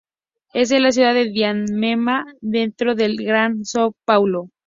[0.55, 4.49] Es de la ciudad de Diadema, dentro del Gran São Paulo.